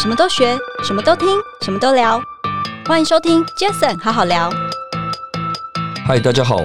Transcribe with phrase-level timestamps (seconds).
[0.00, 1.28] 什么都学，什么都听，
[1.60, 2.18] 什么都聊。
[2.86, 4.50] 欢迎收听 Jason 好好聊。
[6.06, 6.56] 嗨，大家好，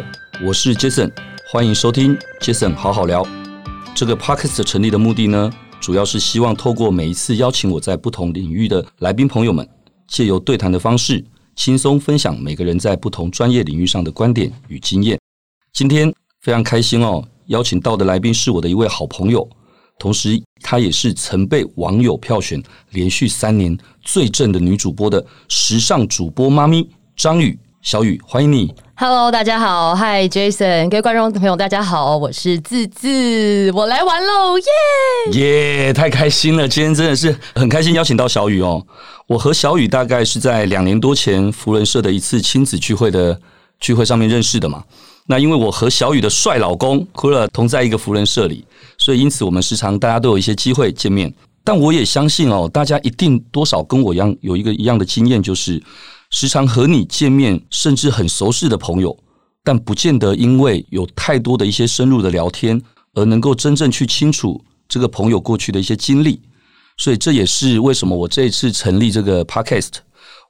[0.42, 1.12] 我是 Jason，
[1.52, 3.28] 欢迎收听 Jason 好好聊。
[3.94, 5.52] 这个 Podcast 成立的目的呢，
[5.82, 9.68] 主要是希望透过每一次邀请我在不同领域的来宾朋友们，
[10.08, 11.22] 借由对谈的方式，
[11.58, 15.20] 轻松分享每个人在不同专业领域上的观点与经验。
[15.74, 16.10] 今天
[16.40, 19.46] 非常开心哦，邀请到的来宾是我的一位好朋友。
[19.98, 28.74] 同时，她也是曾被网友票选连续三年最正的女主播的时尚主播妈咪张宇，小雨，欢迎你。
[28.98, 34.58] Hello，大家好，Hi Jason，各位观众朋友，大家好，我是自自，我来玩喽，
[35.32, 36.68] 耶耶，太开心了！
[36.68, 38.86] 今天真的是很开心，邀请到小雨哦。
[39.28, 43.40] 我和小雨大概是在两年多前福人社的一次亲子聚会的
[43.80, 44.84] 聚会上面认识的嘛。
[45.28, 48.64] 那因为我和小宇的帅老公库勒同在一个福人社里，
[48.98, 51.34] 所以因此我们时常大家都有一些机会见面。
[51.64, 55.82] 但我也相信哦，大家一定多少跟我一样有一个一样的经验，就是
[56.30, 59.18] 时常和你见面，甚至很熟识的朋友，
[59.64, 62.80] 但不见得因为有太多的一些深入的聊天，
[63.16, 66.40] 而能够真正去清楚这个朋友过去的一些经历。
[66.98, 69.94] 所以这也是为什么我这一次成立这个 Podcast，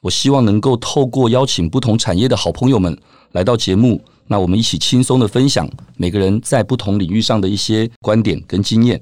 [0.01, 2.99] 我希望能够透过邀请不同产业的好朋友们
[3.31, 4.03] 来到节目。
[4.27, 9.01] 那我们一起轻松的分享每个人在不同领域上的一些观点跟经验。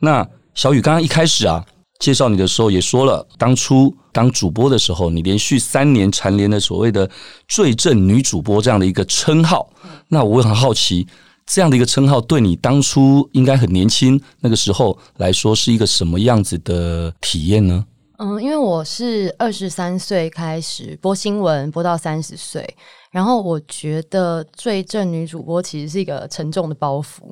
[0.00, 1.64] 那小雨刚刚一开始啊，
[1.98, 7.08] 介绍你的时候也说了，当初当主播的时候，你连续三年蝉联了所谓的
[7.48, 9.68] 最正女主播这样的一个称号。
[10.08, 11.06] 那我也很好奇，
[11.46, 17.84] 这样的一个称号对你当初应该很年轻那个时候来说是一个什么样子的体验呢？
[18.18, 22.76] 嗯，因为我是二十三岁开始播新闻，播到三十岁。
[23.14, 27.28] 然后我觉得最正女主播其实是一个沉重的包袱，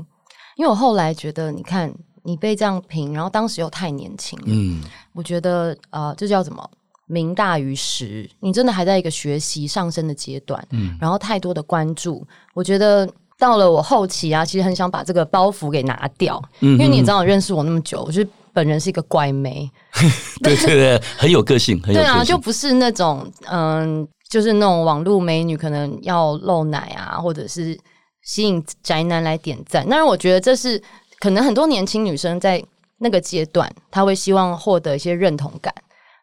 [0.57, 4.81] 因为我后来觉得，你看你被这样评，然后当时又太年轻，嗯，
[5.13, 6.71] 我觉得呃，这叫什么？
[7.07, 12.25] 名大于实，你真的还在一个学习上升的阶段，嗯，然后太多的关注，
[12.55, 13.07] 我觉得
[13.37, 19.69] 到了我后期啊，其实很想把这个包袱给拿掉，嗯，因为你也知道我认识我那么久，我觉得本人是一个乖妹，
[20.45, 24.07] 对对对，很有个性，很有个性，对啊，就不是那种嗯。
[24.33, 27.79] 就是那种网络美女，可能要露奶啊，或者是
[28.23, 29.87] 吸引宅男来点赞。
[29.87, 30.83] 当然，我觉得这是
[31.21, 32.65] 可能很多年轻女生在
[32.97, 35.75] 那个阶段，她会希望获得一些认同感。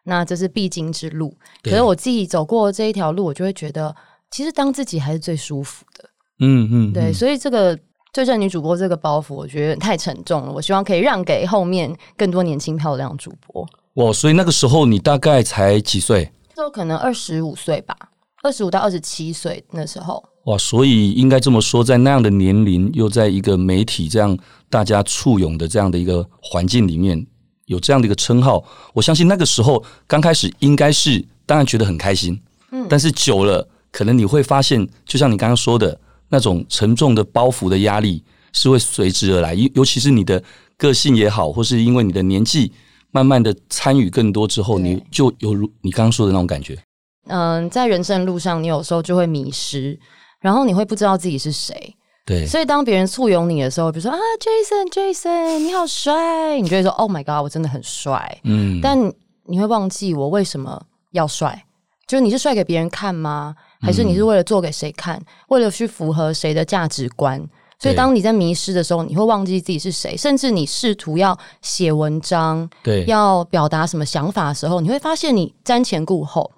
[0.02, 1.32] 那这是必经之路。
[1.62, 3.94] 可是我自己走过这一条路，我就会觉得，
[4.28, 6.04] 其实当自己还是最舒服的。
[6.40, 7.12] 嗯嗯，对。
[7.12, 7.78] 所以这个
[8.12, 10.50] 最正女主播这个包袱，我觉得太沉重了。
[10.50, 13.64] 我希望可以让给后面更多年轻漂亮主播。
[13.94, 16.32] 哇，所以那个时候你大概才几岁？
[16.60, 17.96] 就可能二十五岁吧，
[18.42, 20.22] 二十五到二十七岁那时候。
[20.44, 24.36] 哇，所以应该这么说，在那样的年龄，又在一个媒体这样
[24.68, 27.26] 大家簇拥的这样的一个环境里面，
[27.64, 28.62] 有这样的一个称号，
[28.92, 32.38] 我相信那个时候刚开始应该是当然觉得很开心，
[32.72, 35.98] 嗯，但是久了，可能你会发现，就像你刚刚说的
[36.28, 38.22] 那种沉重的包袱的压力
[38.52, 40.42] 是会随之而来，尤尤其是你的
[40.76, 42.70] 个性也好，或是因为你的年纪。
[43.10, 46.78] 慢慢的参与更多之后，你就有如你刚刚说的那种感觉。
[47.26, 49.98] 嗯，在人生路上，你有时候就会迷失，
[50.40, 51.94] 然后你会不知道自己是谁。
[52.26, 58.40] 对，所以当别人簇拥你的时候，比如说啊，Jason，Jason，你好帅，你就会说，Oh my God，我真的很帅。
[58.44, 58.98] 嗯，但
[59.44, 60.80] 你会忘记我为什么
[61.12, 61.64] 要帅？
[62.06, 63.54] 就是你是帅给别人看吗？
[63.80, 65.16] 还是你是为了做给谁看？
[65.16, 67.40] 嗯、为了去符合谁的价值观？
[67.80, 76.50] 所以，当你在迷失的时候，你会忘记自己是谁，甚至你试图要写文章，对，要表达什么想法的时候，你会发现你瞻前顾后，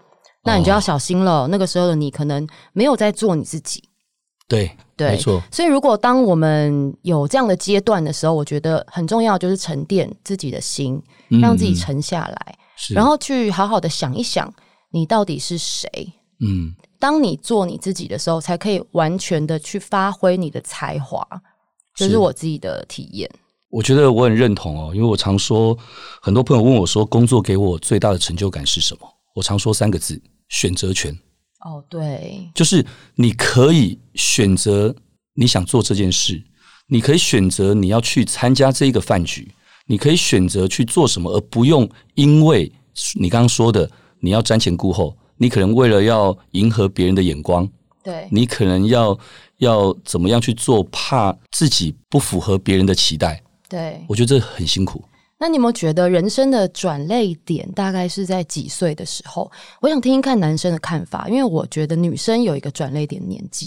[0.43, 1.44] 那你就要小心了。
[1.44, 3.84] 哦、那个时候的你可能没有在做你自己，
[4.49, 5.41] 对，对，没错。
[5.53, 11.00] 所以，如果当我们有这样的阶段的时候，我觉得很重要就是沉淀自己的心，
[11.41, 12.59] 让自己沉下来，
[12.91, 14.53] 嗯、然后去好好的想一想，
[14.91, 15.88] 你到底是谁？
[16.41, 16.75] 嗯。
[17.02, 21.26] 当你做你自己的时候，才可以完全的去发挥你的才华，
[21.96, 23.28] 这是我自己的体验。
[23.70, 25.76] 我觉得我很认同哦，因为我常说，
[26.20, 29.08] 很多朋友问我说，工作给我最大的成就感是什么？
[29.34, 31.12] 我常说三个字：选择权。
[31.64, 34.94] 哦，对，就是你可以选择
[35.34, 36.40] 你想做这件事，
[36.87, 39.52] 你可以选择你要去参加这一个饭局，
[39.87, 42.72] 你可以选择去做什么，而不用因为
[43.19, 43.90] 你刚刚说的
[44.20, 45.16] 你要瞻前顾后。
[45.43, 47.69] 你可能为了要迎合别人的眼光，
[48.05, 49.19] 对，你可能要
[49.59, 55.03] 要怎么样去做，怕自己不符合别人的期待，对，我觉得这很辛苦。
[55.41, 59.50] 那你有没有觉得人生的转捩点大概是在几岁的时候？
[59.81, 63.67] 我想听听看男生的看法，因为我觉得女生有一个转捩点年纪。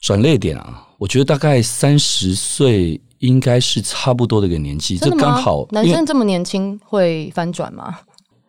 [0.00, 5.66] 转捩点啊，我觉得大概三十岁应该是差不多的一个年纪，这刚好。
[5.70, 7.98] 男生这么年轻会翻转吗？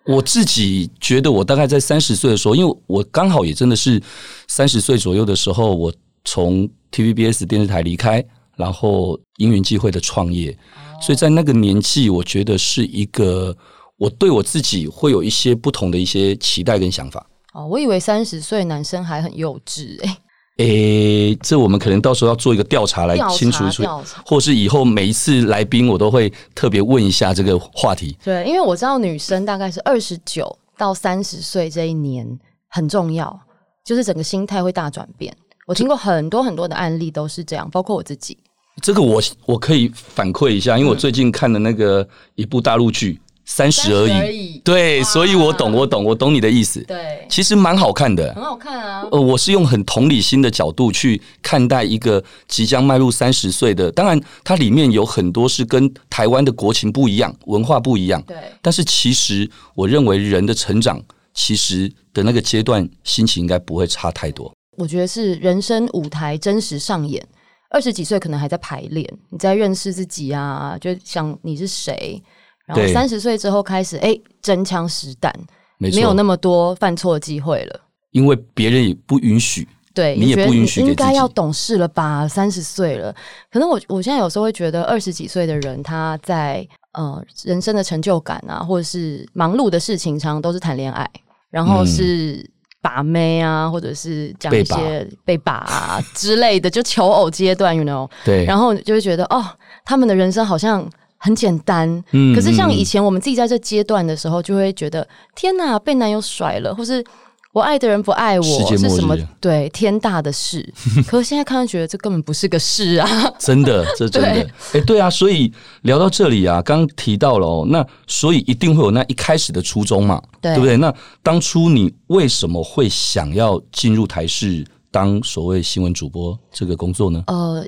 [0.07, 4.02] 我自己觉得，我大概在三十岁的时候，因为我刚好也真的是
[4.48, 5.94] 三十岁左右的时候，我
[6.24, 8.24] 从 TVBS 电视台离开，
[8.56, 10.56] 然后因缘际会的创业，
[11.02, 13.56] 所以在那个年纪，我觉得是一个
[13.98, 17.25] 我对我自己会有一些不同的一些期待跟想法。
[17.54, 20.18] 哦，我以为三十岁男生还很幼稚诶。
[20.57, 23.84] 诶、欸，这我们可能到时候要做一个调查来清楚出，
[24.25, 28.18] 或是以后每一次来宾我都会特别问一下这个话题。
[28.24, 32.25] 对，因为我知道女生大概是二十九到三十岁这一年
[32.69, 33.38] 很重要，
[33.84, 35.36] 就是整个心态会大转变。
[35.68, 38.38] 我听过很多很多的案例都是这样，包括我自己。
[38.81, 43.19] 这个我我可以反馈一下，因为我最近看的那个一部大陆剧。
[43.45, 46.81] 三十而已，对，所以我懂，我懂，我懂你的意思。
[46.81, 49.07] 对，其实蛮好看的，很好看啊。
[49.12, 58.21] 呃，我是用很同理心的角度去看待一个即将迈入三十岁的，当然它里面有很多是跟台湾的国情不一样，文化不一样。
[58.24, 61.00] 对，但是其实我认为人的成长，
[61.33, 64.51] 其实的那个阶段心情应该不会差太多。
[64.77, 67.24] 我觉得是人生舞台真实上演，
[67.69, 72.21] 二十几岁可能还在排练，你在认识自己啊，就想你是谁。
[72.65, 75.31] 然后三十岁之后开始，哎，真枪实弹，
[75.77, 77.79] 没，没有那么多犯错的机会了，
[78.09, 82.27] 因为别人也不允许，对，你也不允许，应该要懂事了吧？
[82.27, 83.13] 三十岁了，
[83.51, 91.07] 可能我我现在有时候会觉得，二十几岁的人他在呃人生的成就感啊，或者是忙碌的事情，常常都是谈恋爱，
[91.51, 92.44] 然后是
[92.81, 99.45] 把妹啊，或者是讲一些被把啊之类的，就求偶阶段，you know，对，然后就会觉得哦，
[99.83, 100.89] 他们的人生好像。
[101.25, 102.04] 很简单，
[102.36, 107.04] 可是像以前我们自己在这阶段的时候，就会觉得、嗯、天哪，被男友甩了，或是
[107.51, 109.18] 我爱的人不爱我，是什么？
[109.42, 110.72] 对，天大的事。
[111.10, 113.07] 可是现在看来觉得这根本不是个事啊！
[113.39, 114.33] 真的，这真的，哎
[114.74, 115.10] 对、欸，对啊。
[115.10, 115.51] 所以
[115.81, 120.78] 聊到这里啊，刚提到了哦，那所以一定会有那一开始的初衷嘛，对，对不对？
[120.78, 120.94] 那
[121.24, 127.24] 当初你为什么会想要进入台视当所谓新闻主播这个工作呢？
[127.25, 127.66] 呃，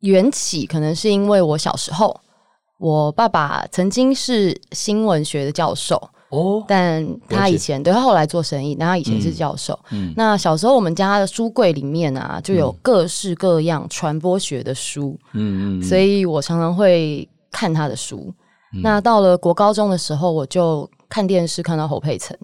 [0.00, 2.20] 缘起可能是因为我小时候。
[2.78, 5.96] 我爸爸曾经是新闻学的教授
[6.28, 9.78] 哦，但他以前对他后来做生意，但他以前是教授。
[9.92, 18.32] 嗯，那小时候我们家的书柜里面啊，就有各式各样传播学的书，嗯嗯，所以我常常会看他的书。
[18.82, 22.36] 那到了国高中的时候，我就看电视看到侯佩岑，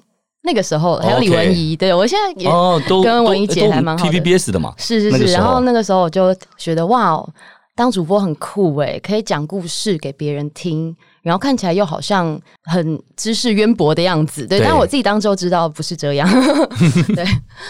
[0.42, 5.32] 那个时候还有李文怡，对，我现在也哦都跟文怡姐还蛮好的，TVBS 的嘛，是是是。
[5.32, 7.28] 然后那个时候我就觉得哇哦。
[7.74, 14.58] 当主播很酷诶，可以讲故事给别人听，然后看起来又好像很知识渊博的样子，对。
[14.58, 16.28] 对，但我自己当时知道不是这样，
[17.16, 17.24] 对。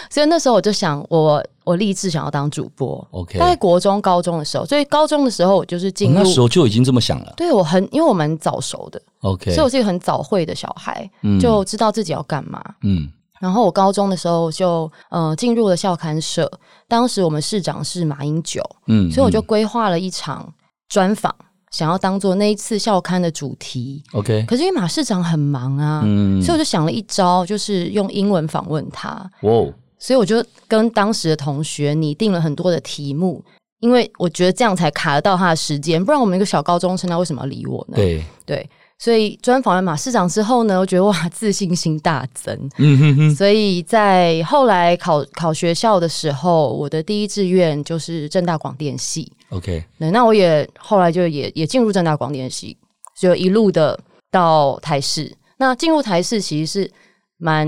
[0.09, 3.07] 所以那时候我就想，我我立志想要当主播。
[3.11, 7.33] OK，在国中、高中的时候，所以高中的时候我就是进入，那时候就已经这么想了。
[7.37, 13.09] 对，我很因为我蛮早熟的，OK，所以我是一个很早会的小孩，嗯、就知道自己要干嘛，嗯。
[13.43, 16.49] 然后我高中的时候就呃进入了校刊社，
[16.87, 20.49] 当时我们市长是马英九，嗯，所以我就规划了一场
[20.87, 21.35] 专访，
[21.69, 24.01] 想要当做那一次校刊的主题。
[24.13, 29.09] OK，可是因为马市长很忙啊，嗯，所以我就想了一招，就是用英文访问他。
[29.41, 29.73] 哇，Wow.
[29.99, 33.43] 所以我就跟当时的同学拟定了很多的题目，
[33.81, 37.97] 因为我觉得这样才卡得到他的时间，不然我们一个小高中生他为什么要理我呢？
[37.97, 38.69] 对对。
[39.03, 42.57] 所以专访完马市长之后呢，我觉得哇， 自信心大增。
[42.77, 43.35] 嗯哼哼。
[43.35, 49.29] 所以在后来考考学校的时候，我的第一志愿就是正大广电系。
[49.49, 52.77] OK，对，那我也后来就也也进入正大广电系，
[53.19, 53.99] 就一路的
[54.31, 55.29] 到台视。
[55.57, 56.91] 那进入台视其实是
[57.37, 57.67] 蛮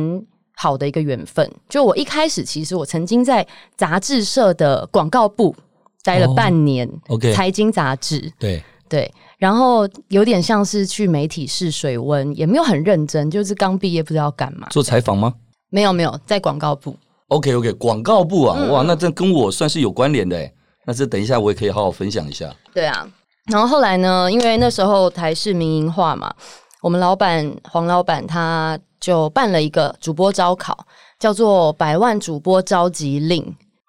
[0.55, 1.51] 好的一个缘分。
[1.67, 5.53] 就我一开始，其实我曾经在杂志社的广告部
[6.01, 6.87] 待了半年。
[7.09, 8.31] Oh, OK，财经杂志。
[8.39, 9.13] 对对。
[9.37, 14.67] 然后有点像是去媒体试水温，也没有很认真，就是刚毕业不知道干嘛。
[14.69, 15.33] 做采访吗？
[15.69, 16.95] 没有没有，在广告部。
[17.29, 20.53] OK OK，广告部啊，嗯、哇，那这跟我算是有关联的诶。
[20.85, 22.53] 那这等一下我也可以好好分享一下。
[22.73, 23.05] 对啊，
[23.51, 26.33] 然后后来呢，因为那时候台视民营化嘛，
[26.81, 30.85] 我们老板黄老板他就办了一个主播招考，
[31.19, 33.43] 叫做《百万主播召集令》。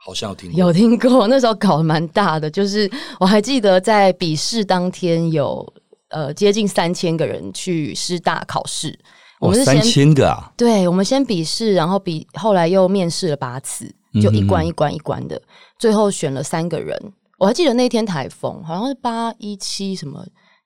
[0.06, 1.26] 好像有听过，有听过。
[1.26, 5.66] 那时候搞得蛮大的，就是 我还记得在笔试当天有
[6.10, 8.96] 呃接近三千个人去师大考试。
[9.40, 10.52] 我们是三千个啊？
[10.56, 16.96] 对，我们先笔试，然后笔后来又面试了八次，就一关一关一关的，嗯、哼最后选了三个人。
[17.38, 20.24] 我还记得那天台风好像是八一七什么，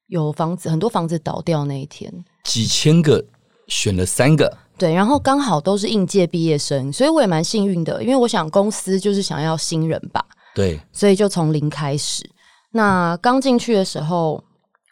[0.09, 2.13] 有房子很多房子倒掉那一天，
[2.45, 3.25] 几千个
[3.69, 4.59] 选了三个。
[4.81, 10.25] 对，然后刚好都是应届毕业生，所以我也蛮幸运的，因为我想公司就是想要新人吧。
[10.55, 12.25] 对，所以就从零开始。
[12.73, 14.43] 那刚进去的时候，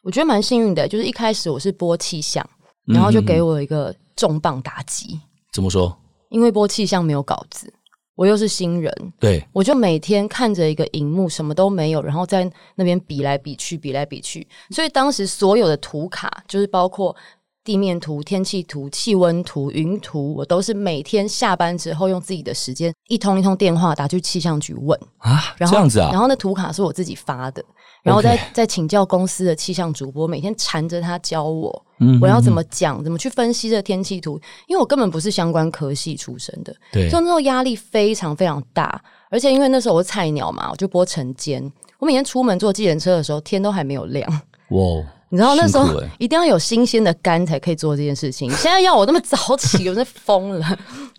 [0.04, 2.46] 我觉得蛮幸运的，就是一开始我是播气象，
[2.84, 5.18] 然后就给我一个重磅打击。
[5.54, 5.98] 怎么说？
[6.28, 7.72] 因为播气象没有稿子，
[8.14, 14.46] 我又是新人，对，我就每天看着一个荧幕，什么都没有，然后在那边比来比去，比来比去。
[14.68, 17.16] 所以当时所有的图卡，就是包括
[17.68, 24.98] 地面图、天气图、气温图、云图，我都是每天下班之后用自己的时间一通一通电话打去气象局问。
[25.18, 27.62] 啊，然后这样子啊，然后那图卡是我自己发的。
[28.02, 31.84] 然后再再请教公司的气象主播，每天缠着他教我，
[32.22, 38.98] 我要怎么讲，怎么去分析这天气图，因为我根本不是相关科系出身的，对，所以那时候压力非常非常大，
[39.30, 44.26] 而且因为那时候我是菜鸟嘛，我就播晨间，我每天出门坐计程车的时候，天都还没有亮，
[44.70, 45.04] 哇。
[45.30, 48.50] 你知道那时候一定要有新鲜的肝才可以做这件事情。
[48.52, 50.66] 现在要我那么早起， 我真疯了。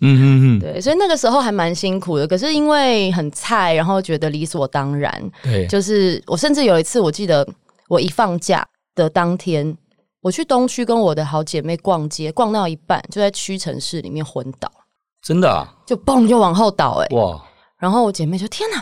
[0.00, 2.26] 嗯嗯，对，所以那个时候还蛮辛苦的。
[2.26, 5.30] 可是因为很菜，然后觉得理所当然。
[5.42, 7.46] 对，就是我甚至有一次，我记得
[7.88, 9.76] 我一放假的当天，
[10.20, 14.70] 我去东区跟我的好姐妹逛街，逛到一半就在屈臣氏里面昏倒。
[15.22, 15.72] 真的啊？
[15.86, 17.16] 就嘣就往后倒哎、欸！
[17.16, 17.40] 哇！
[17.78, 18.80] 然后我姐妹就天哪，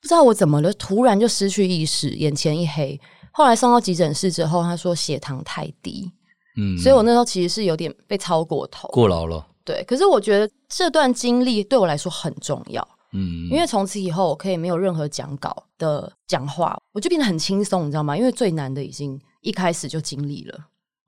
[0.00, 2.98] 不知道我怎么了，突然就失去意识，眼前一黑。
[3.40, 6.12] 后来送到急诊室之后，他说血糖太低，
[6.58, 9.46] 嗯，所以我那时候其实是有点被超过头，过劳了。
[9.64, 18.14] 对，可是我觉得这段经历对我来说很重要，嗯，因为从此以后我可以没有任何讲稿的讲话，我就变得很轻松，你知道吗？
[18.14, 20.58] 因为最难的已经一开始就经历了。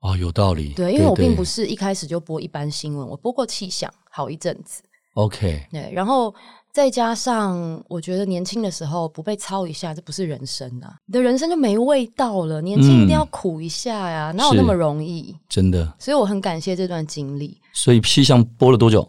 [0.01, 0.73] 哦，有道理。
[0.73, 4.81] 对，因为我并不是一开始就播一般新闻，我播过气象好一阵子。
[5.13, 6.33] OK，对，然后。
[6.73, 10.91] 再加上，我觉得年轻的时候不被操一下，这不是人生啊！
[11.05, 12.59] 你的人生就没味道了。
[12.63, 15.37] 年轻一定要苦一下呀，哪有那么容易？
[15.47, 15.93] 真的。
[15.99, 17.55] 所以我很感谢这段经历。
[17.73, 19.07] 所以气象播了多久？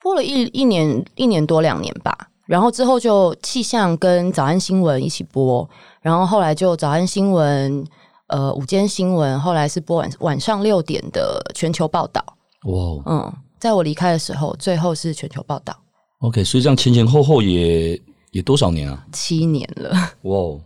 [0.00, 2.16] 播了一一年，一年多两年吧。
[2.46, 5.68] 然后之后就气象跟早安新闻一起播，
[6.02, 7.84] 然后后来就早安新闻，
[8.28, 12.24] 呃，午间新闻，后来是播晚晚上六点的全球报道。
[12.66, 15.76] 哇，嗯，在我离开的时候，最后是全球报道。
[16.22, 18.00] OK，所以这样前前后后也
[18.30, 19.04] 也多少年啊？
[19.10, 19.90] 七年了。
[20.22, 20.60] 哇，wow,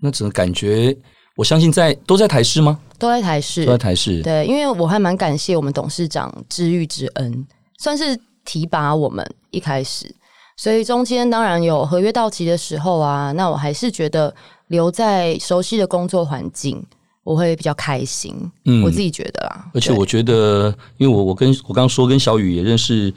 [0.00, 0.96] 那只能感觉，
[1.36, 2.78] 我相信在都在台视吗？
[2.98, 4.22] 都在台视，都在台视。
[4.22, 7.46] 对，因为我还蛮感谢我们董事长知遇之恩，
[7.78, 10.10] 算是提拔我们一开始。
[10.56, 14.34] 所以中间当然有合约到期的时候啊，那我还是觉得
[14.68, 16.82] 留在熟悉的工作环境，
[17.22, 18.34] 我会比较开心。
[18.64, 19.66] 嗯，我自己觉得啊。
[19.74, 23.12] 而且我觉得，因为我我跟我刚刚说跟小雨也认识。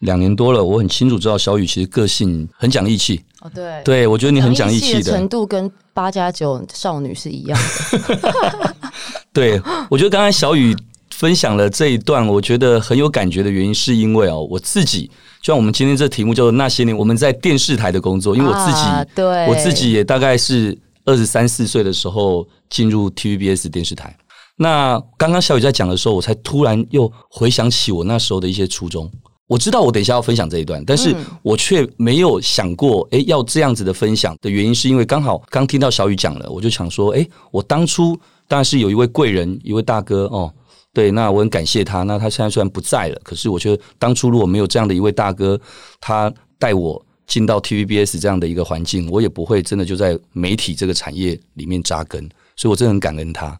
[0.00, 3.22] 两年多了，我很清楚知道小雨其实个性很讲义气。
[3.40, 8.74] 哦，对，对我觉得你很讲义气的程度跟八加九少女是一样的。
[9.32, 10.76] 对，我觉得刚才小雨
[11.10, 15.06] 分享了这一段，我觉得很有感觉的原因，是因为哦，我自己
[15.40, 24.14] 就像我们今天这题目叫做那些年我们在电视台的工作，因为我自己，啊、对，我自己也大概是二十三四岁的时候进入 TVBS 电视台。
[24.56, 29.10] 那刚刚小雨在讲的时候，我才突然又回想起我那时候的一些初衷。
[29.50, 38.16] 我知道我等一下要分享这一段，但是我却没有想过，哎，要这样子的分享的原因，是因为刚好刚听到小雨讲了，我就想说，哎，我当初
[38.46, 40.54] 当然是有一位贵人，一位大哥哦，
[40.92, 42.04] 对，那我很感谢他。
[42.04, 45.60] 那他现在虽然不在了，可是我觉得当初如果没有这样的一位大哥，
[46.00, 52.22] 他带我进到 TVBS 这样的一个环境，我也不会真的就在媒体这个产业里面扎根，
[52.54, 53.58] 所以我真的很感恩他。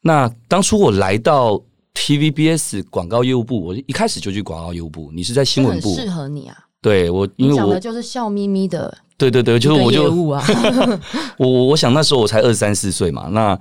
[0.00, 1.60] 那当初我来到。
[1.94, 5.10] TVBS 广告业务部，我一开始就去广告业务部。
[5.12, 6.56] 你是在新闻部，很适合你啊。
[6.82, 8.94] 对我，因为我讲的就是笑眯眯的。
[9.16, 10.44] 对对对，就是我就业务啊。
[11.38, 13.28] 我我我想那时候我才二十三四岁嘛。
[13.30, 13.58] 那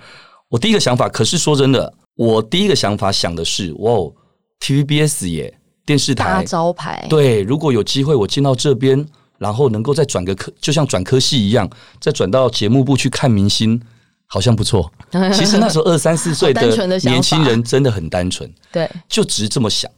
[0.49, 3.93] 我第一个想法，可是说真的，我第一个想法想的是，哇
[4.59, 7.05] ，TVBS 耶，电视台大招牌。
[7.09, 9.05] 对，如果有机会我进到这边，
[9.37, 11.69] 然后能够再转个科，就像转科系一样，
[12.01, 13.79] 再转到节目部去看明星。
[14.33, 14.91] 好像不错。
[15.31, 19.91] 其实那时候二三四岁的年轻人真的很单纯，对，就只是这么想。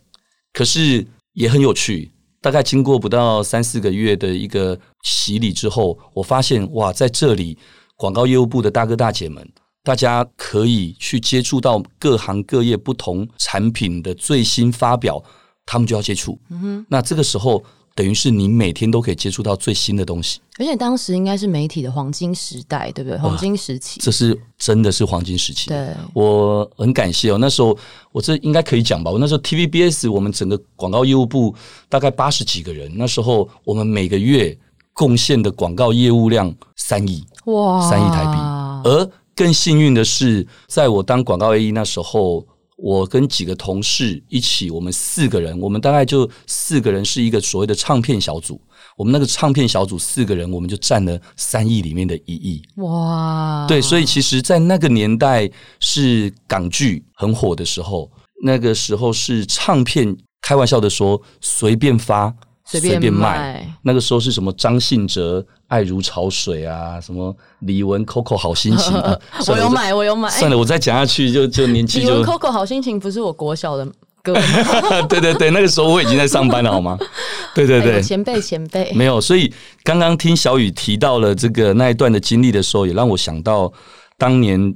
[0.52, 2.12] 可是也很有趣。
[2.42, 7.58] 大概经过不到三四个月的一个洗礼之后，我发现哇，在这里
[7.96, 9.50] 广告业务部的大哥大姐们，
[9.82, 15.24] 大家可以去接触到各行各业不同产品的最新发表，
[15.66, 16.38] 他们就要接触。
[16.50, 17.64] 嗯哼，那这个时候。
[17.96, 23.18] 等于是你每天都可以接触到最新的东西，而且当时应该是媒体的黄金时代，对不对？
[23.18, 25.70] 黄金时期，这是真的是黄金时期。
[25.70, 27.38] 对，我很感谢哦。
[27.40, 27.78] 那时候
[28.12, 29.10] 我这应该可以讲吧？
[29.10, 31.56] 我那时候 TVBS 我们整个广告业务部
[31.88, 34.58] 大概八十几个人，那时候我们每个月
[34.92, 38.90] 贡献的广告业务量三亿哇，三亿台币。
[38.90, 42.46] 而更幸运的是，在我当广告 AE 那时候。
[42.76, 48.60] 我跟几个同事一起，我们四个人，我们大概就四个人是一个所谓的唱片小组。
[48.98, 52.62] 我们那个唱片小组四个人，我们就占了三亿里面的一亿。
[52.78, 53.66] 哇！
[53.68, 58.10] 对，所以其实，在那个年代是港剧很火的时候，
[58.44, 62.34] 那个时候是唱片，开玩笑的说随便发
[62.66, 63.66] 随便，便卖。
[63.84, 69.18] 那个时候是什么张信哲爱如潮水啊，什么李玟 Coco 好心情，啊、
[69.48, 70.30] 我有买，我有买。
[70.30, 72.18] 算了，我再讲下去就就年纪就。
[72.18, 73.86] 李玟 Coco 好心情不是我国小的
[74.24, 74.34] 歌。
[75.08, 76.98] 对对对，那个时候我已经在上班了，好吗？
[77.54, 78.92] 对对对，前辈前辈。
[78.94, 79.54] 没有，所以
[79.84, 83.72] 刚刚听小雨提到了这个那一段的经历的时候，也让我想到
[84.18, 84.76] 当年。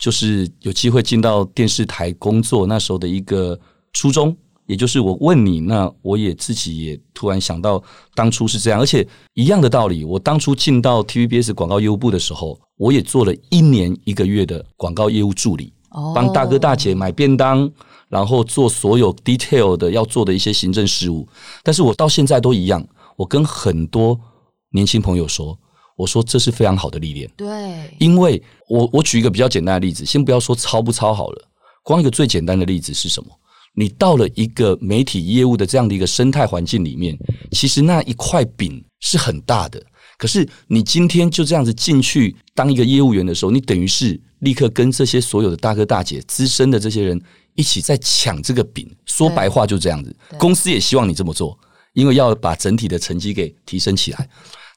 [0.00, 3.60] 就是有机会进到电视台工作，那时候的一个
[3.92, 4.34] 初衷，
[4.70, 7.82] 也就是我问你，那我也自己也突然想到，
[8.14, 15.72] 当初是这样，而且一样的道理，我当初进到 TVBS 广告业务部的时候，我也做了一年一个月的广告业务助理，
[16.14, 17.68] 帮大哥大姐买便当，
[18.08, 21.26] 然后做所有 detail 的要做的一些行政事务，
[21.64, 22.86] 但是我到现在都一样，
[23.16, 24.18] 我跟很多
[24.70, 25.58] 年轻朋友说。
[25.96, 27.46] 我说这是非常好的历练，对，
[27.98, 31.42] 因为我我举一个比较简单的例子，先不要说抄不抄好了，
[31.84, 33.28] 光一个最简单的例子是什么？
[33.74, 37.18] 你到了一个媒体业务的这样的一个生态环境里面，
[37.52, 39.82] 其实那一块饼是很大的，
[40.18, 47.20] 可是你今天就这样子进去当一个业务员的时候，你等于是立刻跟这些所有的大哥大姐、资深的这些人
[47.54, 48.90] 一起在抢这个饼。
[49.06, 51.58] 说白话就这样子，公司也希望你这么做，
[51.92, 54.28] 因为要把整体的成绩给提升起来。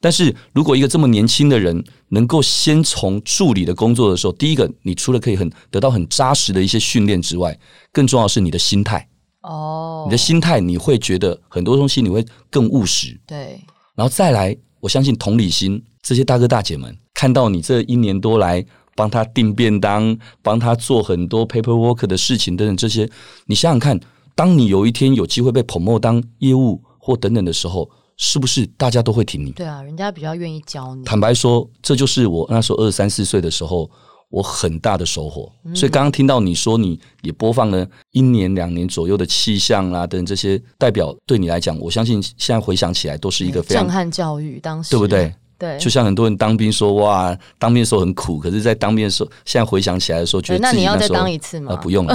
[0.04, 7.58] 但是如果一个这么年轻的人能够先从助理的工作的时候，第一个，你除了可以很得到很扎实的一些训练之外，
[7.94, 9.08] 更重要的是你的心态。
[9.44, 13.18] 哦，你的心态，你会觉得很多东西你会更务实。
[13.26, 13.62] 对，
[13.96, 18.66] 然后再来，我相信同理心，这些大哥大姐们看到你这一年多来
[18.98, 23.10] 帮他订便当，帮他做很多 paperwork 的事情等等这些，
[23.46, 23.98] 你想想看，
[24.36, 27.90] 当你有一天有机会被 promote 当业务或等等的时候。
[28.26, 29.52] 是不是大家都会挺你？
[29.52, 31.04] 对啊，人家比较愿意教你。
[31.04, 33.92] 坦白说，这就是我那时候二十三四岁的时候，
[34.30, 35.52] 我很大的收获。
[35.66, 44.58] 嗯、所以刚刚听到你说，你也播放了一年两年左右的气象啦，等这些代表对你来讲，我相信现在回想起来都是一个非常震撼教育。
[44.62, 45.36] 当时对不对？
[45.64, 51.72] 对，就像很多人当兵说哇，当兵的时候很苦，可是，在当兵的时候，现在回想起来的时候，觉得那，那你要再当一次吗？
[51.72, 52.14] 啊、呃，不用了，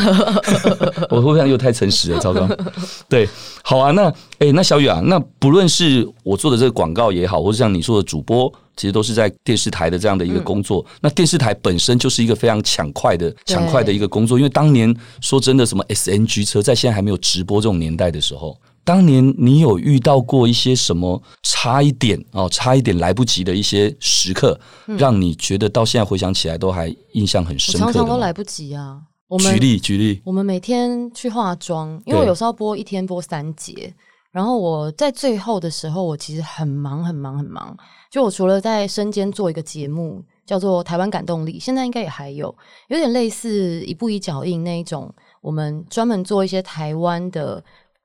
[1.08, 2.18] 我会不会又太诚实了？
[2.18, 2.46] 糟糕。
[3.08, 3.26] 对，
[3.62, 10.84] 好啊，那哎，那小雨啊，那不论是我做的这个广告也好，或者像你说的主播，其实都是在电视台的这样的一个工作。
[10.86, 18.54] 嗯、那电视台本身就是一个非常抢快的、抢快的一个工作，因为当年说真的，什么 SNG 车，在现在还没有直播这种年代的时候。
[18.88, 27.80] 当年你有遇到过一些什么差一点哦，差一点来不及的一些时刻，嗯、让你觉得到现在回想起来都还印象很深刻？
[27.80, 28.98] 常常都来不及啊！
[29.26, 33.92] 我们举例举例，我们每天去化妆，因为我有时候播一天播三节，
[34.32, 37.76] 然后我在最后的时候，我其实很忙很忙很忙。
[38.10, 42.56] 就我除了在身兼做一个节目，叫做《台湾感动力》，现在应该也还有，
[42.88, 47.62] 有点类似一步一脚印那一种，我们专门做一些台湾的。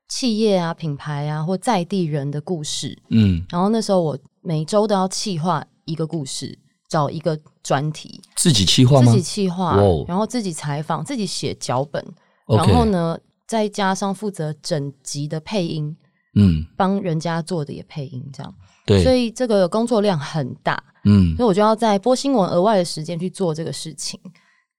[0.08, 9.10] 企业啊、品牌啊，或在地人的故事，嗯，然后那时候我每周都要企划一个故事，找一个专题，自己企划吗？
[9.10, 12.04] 自己企划，然后自己采访，自己写脚本.
[12.46, 15.96] 然后呢，再加上负责整集的配音，
[16.36, 24.20] 嗯，帮人家做的也配音，这样，对，所以这个工作量很大，嗯，所以我就要在播新闻额外的时间去做这个事情，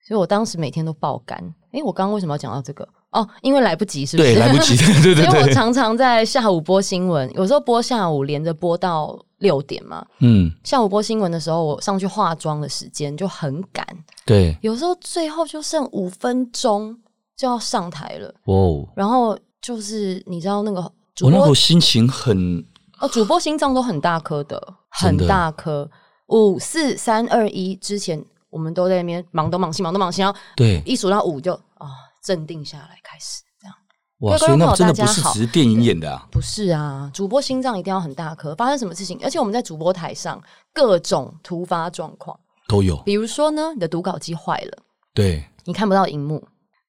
[0.07, 1.39] 所以我当时每天都爆肝。
[1.71, 2.87] 诶，我刚刚为什么要讲到这个？
[3.15, 4.33] 哦，因为来不及，是不是？
[4.33, 4.75] 对，来不及。
[4.75, 5.23] 对对对。
[5.23, 10.05] 因为我常常在下午播新闻，有时候播下午连着播到六点嘛。
[10.19, 10.51] 嗯。
[10.65, 13.87] 下午播新闻的时候，我上去化妆的时间就很赶。
[14.25, 14.57] 对。
[14.61, 16.93] 有时候最后就剩五分钟
[17.37, 18.33] 就要上台了。
[18.43, 18.85] 哦。
[18.97, 20.81] 然后就是你知道那个
[21.15, 22.61] 主播，我那会心情很……
[22.99, 25.89] 哦，主播心脏都很大颗的，很大颗。
[26.27, 31.87] 五四三二一之前，我们都在那边忙东忙西，忙东忙西，然后对，一数到五就啊。
[31.87, 31.87] 哦
[32.25, 33.75] 镇定下来，开始这样。
[34.19, 36.27] 哇，所以那真的不是只是电影演的啊？
[36.31, 38.55] 不是啊，主播心脏一定要很大颗。
[38.55, 39.19] 发生什么事情？
[39.23, 40.41] 而且我们在主播台上，
[40.73, 42.97] 各种突发状况都有。
[43.03, 44.77] 比如说呢，你的读稿机坏了，
[45.13, 46.43] 对，你看不到荧幕，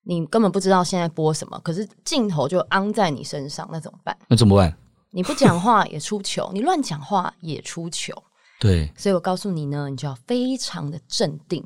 [0.05, 4.17] 你根本不知道现在播什么，可是镜头就安在你身上，那怎么办？
[4.29, 4.75] 那怎么办？
[5.11, 8.15] 你不讲话也出糗，你乱讲话也出糗。
[8.59, 11.63] 对，所以我告诉你呢，你就要非常的镇定。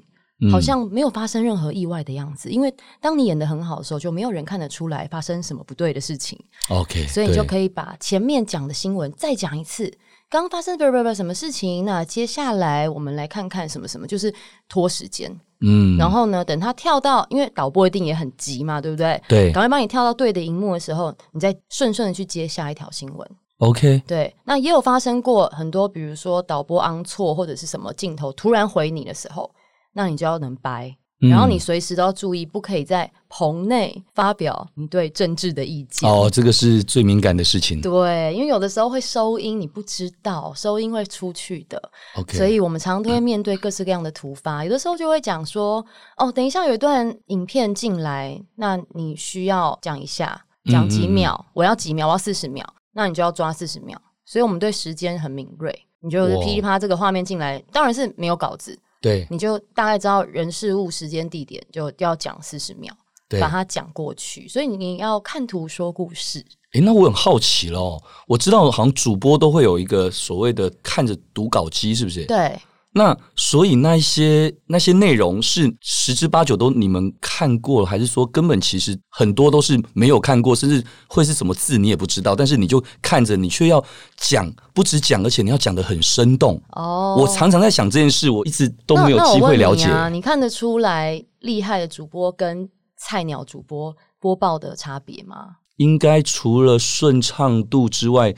[0.50, 6.38] 好像没有发生任何意外的样子，因为当你演的很好的时候，就没有人看得出来发生什么不对的事情。
[6.68, 9.92] OK，所以你就可以把前面讲的新闻再讲一次，
[10.30, 14.32] 刚发生不不不什么事情，那接下来我们来看看什么什么，就是
[14.68, 15.30] 拖时间。
[15.62, 19.22] 嗯，然后呢，等他跳到，因为导播一定也很急嘛，对不对？
[19.28, 23.30] 对，赶快帮你跳到对的荧幕的时候，你再顺顺的去接下一条新闻。
[23.58, 29.50] OK，对，那也有发生过很多，比如说导播昂错或者是什么镜头突然回你的时候。
[29.92, 36.10] 那你就要能掰，然后你随时都要注意，不可以在棚内发表你对政治的意见。
[36.10, 37.80] 哦，这个是最敏感的事情。
[37.80, 41.90] 对，因为有的时候会收音，你不知道收音会出去的。
[42.16, 45.84] OK，所以我们常常都会面对各式各样的突发，有的时候就会讲说
[46.16, 58.78] ：“哦，等一下有一段影片进来，那你需要讲一下，讲几秒，嗯嗯嗯，我要几秒，我要四十秒，那你就要抓四十秒。”所以我们对时间很敏锐，你就是噼里啪这个画面进来，当然是没有稿子。
[59.00, 62.92] 对，你就大概知道人事物、时间、地点，就要讲四十秒，
[63.40, 64.46] 把它讲过去。
[64.46, 66.44] 所以你要看图说故事。
[66.74, 72.24] 诶，那我很好奇喽，我知道好像主播都会有一个所谓的看着读稿机，是不是？
[72.26, 72.56] 对。
[72.92, 83.80] 那所以那些那些内容是十之八九都你们看过了，还是说根本其实很多都是没有看过，甚至会是什么字你也不知道，但是你就看着，你却要
[84.16, 86.60] 讲，不止讲，而且你要讲的很生动。
[86.72, 89.86] 哦，我常常在想这件事，我一直都没有机会了解。
[89.86, 95.58] 你啊，你看得出来厉害的主播跟菜鸟主播播报的差别吗？
[95.76, 98.34] 应该除了顺畅度之外。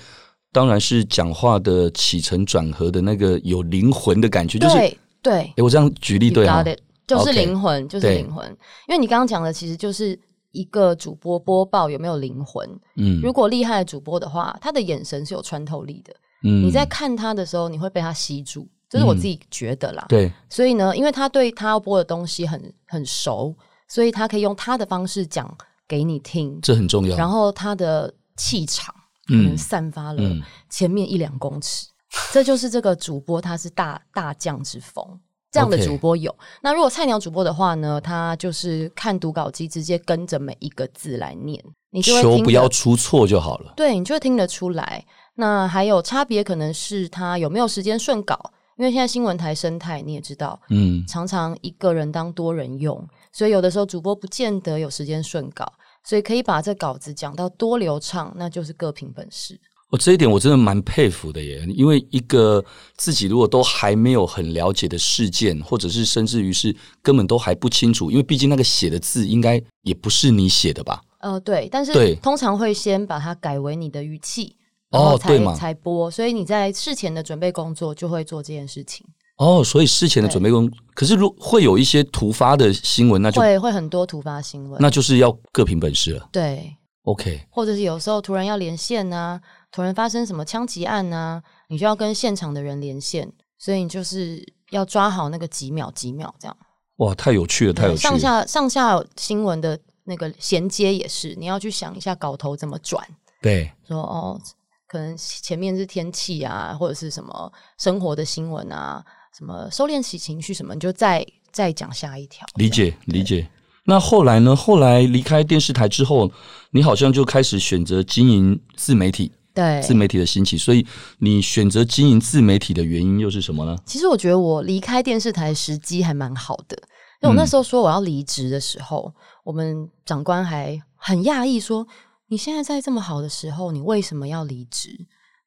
[0.53, 5.33] 当然是讲话的起承转合的那个有灵魂的感觉，就是对对。
[5.33, 6.63] 哎，我这样举例对啊，
[7.07, 8.47] 就是灵魂，就是灵魂。
[8.87, 10.19] 因为你刚刚讲的其实就是
[10.51, 12.69] 一个主播播报有没有灵魂。
[12.97, 16.15] 嗯，如果厉害的主播的话，他的眼神是有穿透力的。
[16.45, 20.05] 嗯，你在看他的时候，你会被他吸住，这是我自己觉得啦。
[20.09, 23.55] 对，所以呢，因为他对他要播的东西很很熟，
[23.89, 25.57] 所以他可以用他的方式讲
[25.89, 27.17] 给你听，这很重要。
[27.17, 28.95] 然后他的气场。
[29.27, 30.23] 可能散发了
[30.69, 35.07] 前面一两公尺，嗯嗯、这就是这个主播他是大大将之风，
[35.51, 36.35] 这样的主播有。
[36.63, 43.73] 那如果菜鸟主播的话呢，他就是看读稿机，直接跟着每一个字来念，你就求不要出错就好了。
[43.77, 45.05] 对，你就会听得出来。
[45.35, 55.73] 那还有差别，可能是他有没有时间顺稿，因为现在新闻台生态你也知道，嗯，常常一个人当多人用，所以有的时候主播不见得有时间顺稿。
[56.05, 59.61] 所以可以把这稿子讲到多流畅，那就是各凭本事。
[59.91, 61.65] 哦，这一点我真的蛮佩服的耶。
[61.69, 62.65] 因为一个
[62.97, 71.03] 自己如果都还没有很了解的事件，或者是甚至于是根本都还不清楚，因为毕竟那个写的字应该也不是你写的吧？
[71.21, 74.57] 呃，对，但是通常会先把它改为你的语气，
[74.91, 75.39] 然后才？
[75.55, 76.11] 才播。
[76.11, 79.07] 所以你在事前的准备工作就会做这件事情。
[79.39, 86.29] 哦，所以事前的准备工，可是如会有一些突发的新闻，那就会会很多突发新闻，那就是要各凭本事了。
[86.31, 89.41] 对，OK，或者是有时候突然要连线啊，
[89.73, 94.41] 突然发生什么枪击案啊，你就要跟现场的人连线，所以你就是
[94.71, 96.57] 要抓好那个几秒几秒这样。
[96.97, 98.11] 哇，太有趣了，太有趣了！
[98.11, 103.05] 上下上下新闻的那个衔接也是，你要去想一下稿头怎么转。
[103.41, 104.41] 对，说哦，
[104.87, 109.05] 可能前面是天气啊，或者是什么生活的新闻啊。
[109.37, 112.47] 什么收敛起情绪什么，你就再再讲下一条。
[112.57, 113.49] 理解理解。
[113.85, 114.55] 那后来呢？
[114.55, 116.31] 后来离开电视台之后，
[116.71, 119.33] 你好像就开始选择经营自媒体。
[119.53, 120.87] 对，自媒体的兴起，所以
[121.19, 123.77] 你选择经营自媒体的原因又是什么呢？
[123.85, 126.77] 其实我觉得我离开电视台时机还蛮好的，
[127.23, 129.15] 因为我那时候说我要离职的时候，嗯、
[129.45, 131.87] 我们长官还很讶异说
[132.29, 134.91] ：“你现在在这么好的时候，你为什么要离职？”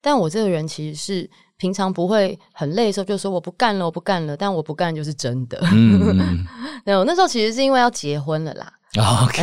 [0.03, 1.29] 但我这个人其实是。
[1.57, 4.35] 平常不会很累的时候，就说我不干了，我不干了。
[4.35, 5.57] 但我不干就是真的。
[5.71, 6.45] 嗯，
[6.85, 8.71] 对，我那时候其实是因为要结婚了啦。
[9.23, 9.41] OK，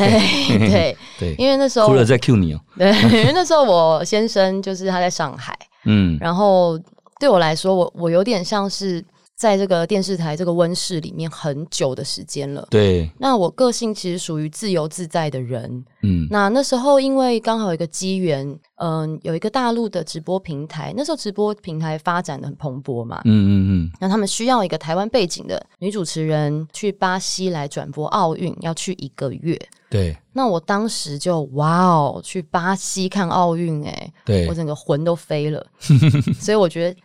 [0.58, 2.60] 对对， 对，因为那时候哭了再 Q 你哦。
[2.78, 6.78] 对，因为那时候我先生就是他在上海，嗯，然后
[7.20, 9.04] 对我来说，我我有点像是。
[9.42, 13.10] 在这个电视台这个温室里面很久的时间了，对。
[13.18, 16.28] 那我个性其实属于自由自在的人，嗯。
[16.30, 23.90] 那那时候因为刚好有一个机缘，嗯，有一个大陆的直播平台，那时候直播平台发展的很蓬勃嘛，嗯嗯嗯。
[23.98, 30.16] 那他们需要一个台湾背景的女主持人去巴西来转播奥运，要去一个月，对。
[30.32, 35.66] 那我当时就哇哦，去巴西看奥运，哎，对，我整个魂都飞了，
[36.38, 37.00] 所以我觉得。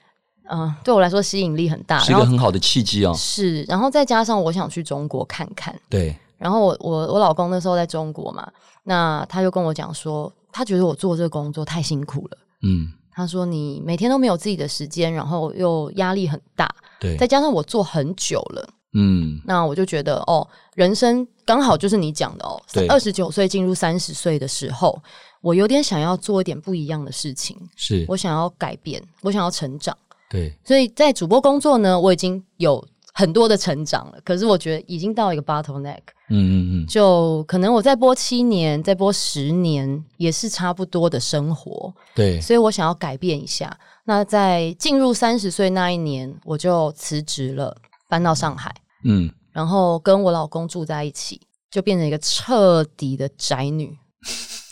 [0.49, 3.13] 嗯，对我来说吸引力很大，是一个很好的契机哦。
[3.15, 5.77] 是，然后再加上我想去中国看看。
[5.89, 8.49] 对，然后我我我老公那时候在中国嘛，
[8.83, 12.37] 那他就跟我讲说，他觉得我做这个工作太辛苦了。
[12.63, 16.69] 嗯，他说你每天都没有自己的时间，然后又压力很大。
[16.99, 18.69] 对，再加上我做很久了。
[18.93, 24.99] 嗯，那我就觉得哦，人生刚好就是你讲的哦，二十九岁进入三十岁的时候，
[25.41, 27.55] 我有点想要做一点不一样的事情。
[27.75, 29.95] 是我想要改变，我想要成长。
[30.29, 34.19] 对，所以在主播工作呢，我已经有很多的成长了。
[34.23, 41.93] 可是我觉得已经到一个 bottleneck，嗯嗯嗯，就可能我再播七年，再播十年，也是差不多的生活。
[42.13, 43.77] 对，所以我想要改变一下。
[44.03, 47.75] 那在进入三十岁那一年，我就辞职了，
[48.09, 48.73] 搬到上海。
[49.03, 53.97] 嗯，然后跟我老公住在一起，就变成一个彻底的宅女。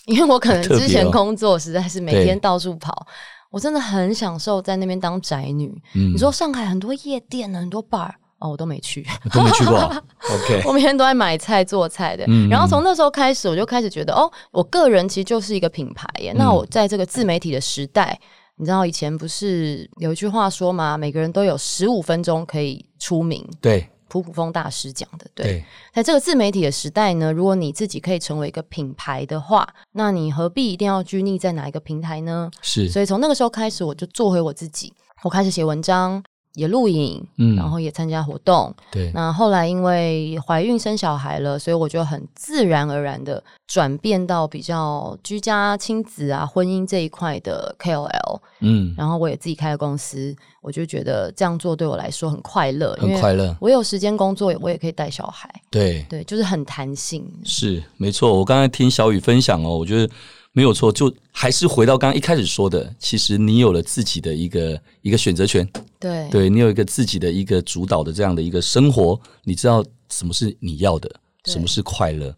[0.06, 3.06] 因为我可能 之前工作实在是每天到处跑，
[3.50, 5.70] 我真的很享受在那边当宅女。
[5.94, 8.10] 嗯，你说上海很多夜店，很多 bar。
[8.38, 9.76] 哦，我都没去， 都没去过。
[10.30, 12.22] OK，我每天都在买菜做菜的。
[12.28, 16.32] 嗯、然后从那时候开始，我就开始觉得，哦，我个人其实就是一个品牌耶。
[16.32, 18.20] 嗯、那我在这个自媒体的时代，
[18.56, 20.98] 你知道以前不是有一句话说吗？
[20.98, 23.42] 每个人都有十五分钟可以出名。
[23.58, 23.88] 对，
[24.22, 25.26] 普普风大师讲的。
[25.34, 32.50] 对，对在这个自媒体的时代呢，如果你自己可以成为一个品牌的话，那你何必一定要拘泥在哪一个平台呢？
[32.62, 32.88] 是。
[32.88, 36.22] 所以从那个时候开始，我就做回我自己，我开始写文章。
[36.56, 39.12] 也录影，嗯，然后也参加活动，对。
[39.14, 48.94] 那后来因为怀孕生小孩了，所以我就很自然而然的转变到比较居家亲子啊、婚姻这一块的 KOL，嗯。
[48.96, 53.54] 然后我也自己开了公司，我就觉得这样做对我来说很快乐，很快乐。
[53.60, 57.30] 我有时间工作，我也可以带小孩，对对，就是很弹性。
[57.44, 60.12] 是没错，我刚才听小雨分享哦，我觉得。
[60.56, 65.68] 没有错，就还是回到刚刚一开始说的，其实你有了自己的一个一个选择权，
[66.00, 71.14] 对，对你有一个自己的一个主导的这样的一个生活，你知道什么是你要的，
[71.44, 72.34] 什么是快乐。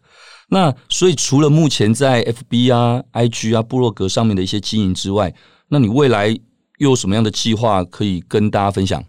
[0.49, 5.33] 那所以除了目前在 FB 啊、IG 啊、部落格上面的一些经营之外，
[5.69, 6.27] 那你未来
[6.79, 9.01] 又有什么样的计划可以跟大家分享？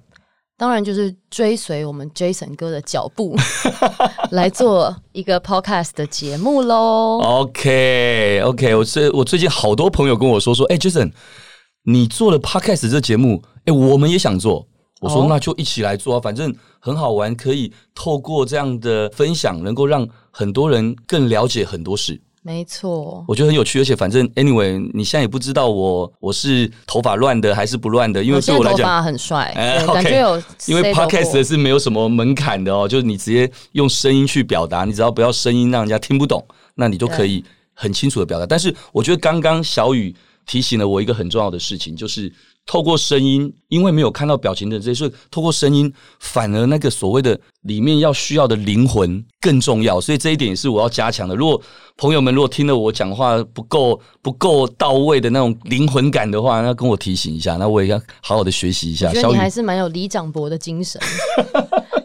[0.61, 3.35] 当然就是追随我们 Jason 哥的脚步
[4.31, 7.19] 来做一个 podcast 的节目喽。
[7.23, 11.13] OK OK，我最我最近好多朋友跟我说说，哎、欸、Jason，
[11.85, 14.69] 你做了 podcast 这节目，哎、欸，我们也想做。
[15.01, 22.21] 我说那就一起来做啊，反正很好玩，可以透过这样的分享，能够让很多人更了解很多事。
[22.43, 30.43] 没错，我觉得很有趣，而且反正 anyway，你现在也不知道我我是头发乱的还是不乱的，因为对我来讲，头发很帅，欸、感觉有。
[30.67, 36.43] 因为 podcast 是没有什么门槛的哦，就是你直接用声音去表达，你只要不要声音让人家听不懂，
[36.75, 38.47] 那你都可以很清楚的表达。
[38.47, 40.15] 但是我觉得刚刚小雨
[40.47, 42.33] 提醒了我一个很重要的事情，就是。
[42.71, 50.01] 透过声音，因为没有看到表情的这些，所以透过声音，反而那个所谓的里面要需要的灵魂更重要。
[50.01, 51.35] 所以这一点也是我要加强的。
[51.35, 51.61] 如果
[51.97, 59.09] 朋友们如果听了我讲话不够不够到位的那种灵魂感的话，那跟我提醒一下，那我也要好好的学习一下。
[59.09, 61.03] 我觉得你还是蛮有李长博的精神，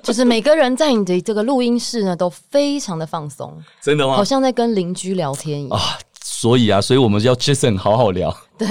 [0.02, 4.16] 就是每个人在你的这个录音室呢，都非常的放松，真的吗？
[4.16, 6.00] 好像在跟邻居聊天一样啊。
[6.24, 8.36] 所以啊，所以我们要 Jason 好好聊。
[8.58, 8.68] 对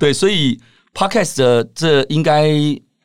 [0.00, 0.58] 对，所以
[0.94, 2.50] Podcast 的这应该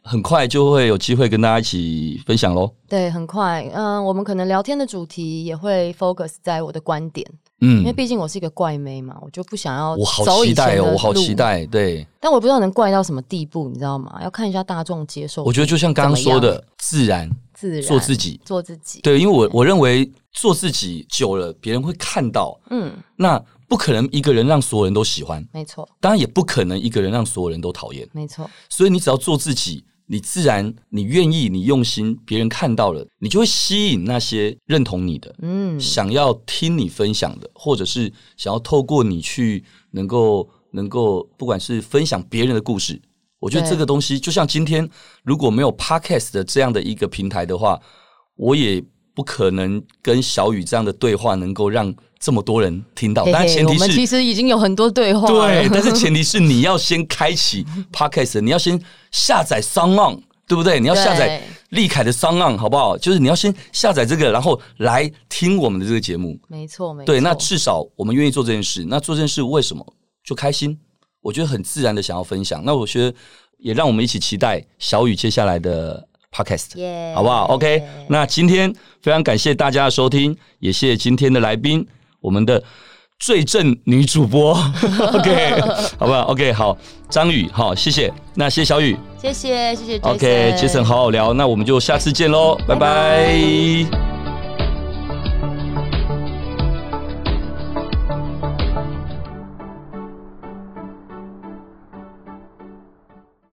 [0.01, 2.71] 很快就会有机会跟大家一起分享喽。
[2.87, 3.69] 对，很快。
[3.73, 7.27] 嗯，我们可能聊天的主题也会 focus 在我的观点。
[7.59, 9.93] 嗯，因为毕竟我是一个怪妹嘛，我就不想要。
[9.95, 11.65] 我好期待哦，我好期待。
[11.65, 14.19] 对，但我不知道能怪到什么地步，你知道吗？
[14.23, 15.43] 要看一下大众接受。
[15.43, 19.01] 我觉得就像刚刚说的，自然，自然做自己，做自己。
[19.01, 22.57] 对，因为我我认为做自己久了，别人会看到。
[22.69, 23.43] 嗯，那。
[23.75, 25.85] 不可能一个人让所有人都喜欢，没错。
[25.99, 28.49] 当然也不可能一个人让所有人都讨厌，没错。
[28.69, 39.61] 所以你只要做自己，你自然你愿意，你用心，别人看到了，你就会吸引那些认同你的，嗯，想要听你分享的，或者是想要透过你去
[39.91, 43.01] 能够能够，不管是分享别人的故事，
[43.39, 44.89] 我觉得这个东西就像今天
[45.25, 47.77] 如果没有 Podcast 的这样的一个平台的话，
[48.37, 48.81] 我也
[49.15, 51.91] 不可能跟小雨这样的对话能够让。
[52.17, 55.27] 这么多人听到，但前提是，我们其实已经有很多对话。
[55.27, 60.79] 对，但是 前提是你要先开启 Podcast，你要先下载 SoundOn，对不对？
[60.79, 62.97] 你要下载立凯的 SoundOn，好不好？
[62.97, 66.39] 就是你要先下载这个，然后来听我们的这个节目。
[66.47, 67.05] 没错，没错。
[67.05, 68.83] 对，那至少我们愿意做这件事。
[68.87, 69.85] 那做这件事为什么？
[70.23, 70.75] 就开心。
[71.21, 72.63] 我觉得很自然的想要分享。
[72.65, 73.15] 那我觉得
[73.59, 76.07] 也让我们一起期待小雨接下来的。
[76.35, 81.87] Podcast，Yeah 好不好？OK，那今天非常感谢大家的收听，也谢谢今天的来宾，
[82.19, 82.61] 我们的
[83.17, 84.51] 最正女主播。
[85.13, 85.61] OK，
[85.97, 86.77] 好不好？OK，好，
[87.09, 88.11] 张宇，好，谢谢。
[88.33, 89.99] 那谢谢小雨，谢谢谢谢。
[89.99, 92.79] OK，Jason，好好聊，那我们就下次见喽，拜拜。
[92.79, 94.14] 拜拜。